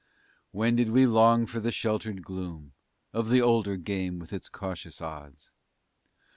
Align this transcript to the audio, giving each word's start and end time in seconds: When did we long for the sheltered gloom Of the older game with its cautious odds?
When 0.49 0.75
did 0.77 0.89
we 0.89 1.05
long 1.05 1.45
for 1.45 1.59
the 1.59 1.71
sheltered 1.71 2.23
gloom 2.23 2.73
Of 3.13 3.29
the 3.29 3.39
older 3.43 3.77
game 3.77 4.17
with 4.17 4.33
its 4.33 4.49
cautious 4.49 4.99
odds? 4.99 5.51